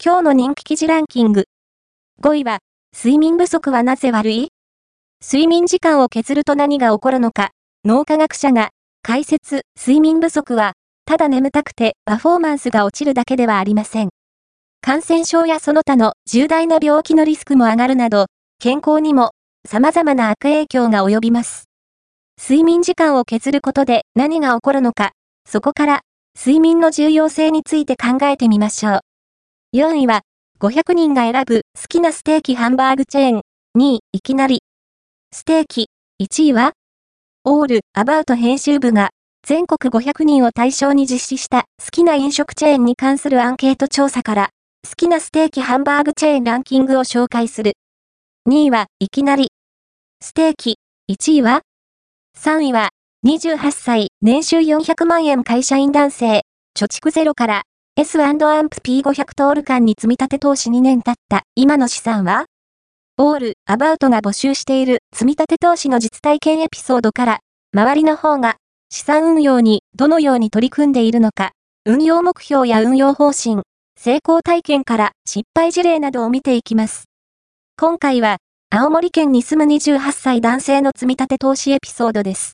[0.00, 1.46] 今日の人気記事ランキング。
[2.22, 2.60] 5位は、
[2.96, 4.50] 睡眠不足はなぜ悪い？
[5.20, 7.50] 睡眠時間を削ると何が起こるのか、
[7.84, 8.68] 脳科学者が、
[9.02, 10.74] 解説、睡眠不足は、
[11.04, 14.10] ただ眠たくてパフォーマンスが落ちるだけではありません。
[14.82, 18.26] 感染症やその他の重大な病気のリスクも上がるなど、
[18.60, 19.32] 健康にも
[19.68, 21.64] 様々な悪影響が及びます。
[22.40, 25.10] 睡眠時間を削ることで何が起こるのか、
[25.44, 26.00] そこから
[26.38, 29.00] 睡眠の重要性について考えてみましょう。
[29.76, 30.22] 4位は、
[30.60, 33.40] 500人が選ぶ好きなステーキハンバーグチェーン。
[33.78, 34.62] 2位、いきなり。
[35.30, 35.90] ステーキ。
[36.22, 36.72] 1位は、
[37.44, 39.10] オール、アバウト編集部が、
[39.46, 44.48] 全国500人を対象に実施した好きな飲食チェーンに関するアンケート調査から、
[44.88, 47.74] 好きなステーキハンバーグチェーンランキングを紹介する。
[48.48, 49.48] 2位は、いきなり。
[50.22, 50.78] ステーキ。
[51.12, 51.60] 1位は
[52.38, 52.88] ?3 位は、
[53.26, 56.40] 28歳、年収400万円会社員男性、
[56.74, 57.62] 貯蓄ゼロから
[58.00, 62.44] S&AMP P500 トール間に積み立て投資2年経った今の資産は？
[63.16, 67.38] オール、アバウトが募集している積み立て投資の実体験エピソードから、
[67.74, 68.54] 周りの方が
[68.88, 71.50] 資産運用にどのように取り組んでいるのか、
[71.86, 73.62] 運用目標や運用方針、
[73.98, 77.06] 成功体験から失敗事例などを見ていきます。
[77.76, 78.36] 今回は、
[78.70, 82.52] 青森県に住む28歳男性の積み立て投資エピソードです。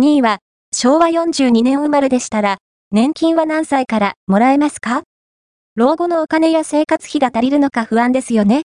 [0.00, 0.38] 2位は、
[0.72, 2.58] 昭和42年生まれでしたら、
[2.92, 5.04] 年金は何歳からもらえますか？
[5.76, 8.62] 老後のお金や生活費が足りるのか不安ですよね。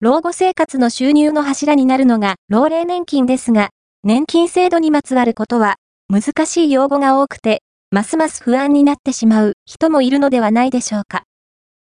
[0.00, 3.70] 老後生活の収入の柱になるのが老齢年金ですが、
[4.04, 5.76] 年金制度にまつわることは
[6.10, 11.22] 難しい用語が多くて、ますます不安になってしまう人もいるのではないでしょうか。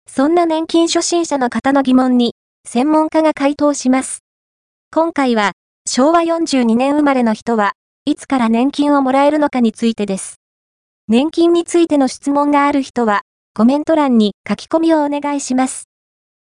[0.09, 4.21] そんな年金初心者の方の疑問に、専門家が回答します。
[4.95, 5.51] 今回は、
[5.85, 7.73] 昭和42年生まれの人は
[8.05, 10.37] いつから年金をもらえるのかについてです。
[11.09, 13.23] 年金についての質問がある人は、
[13.55, 15.85] コメント欄に書き込みをお願いします。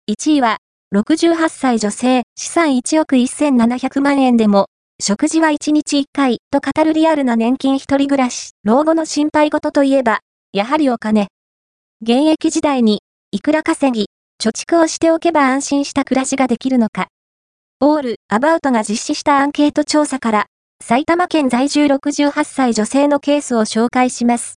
[0.09, 0.57] 1位は、
[0.95, 4.65] 68歳女性、資産1億1700万円でも、
[4.99, 10.21] 食事は1日1回と語るリアルな年金一人暮らし、老後の心配事といえば、
[10.53, 11.27] やはりお金。
[12.01, 14.07] 現役時代に、いくら稼ぎ、
[14.41, 17.09] 貯蓄をしておけば安心した暮らしができるのか。
[17.79, 20.45] オール、アバウトが実施したアンケート調査から、
[20.87, 24.55] 埼玉県在住68歳女性のケースを紹介します。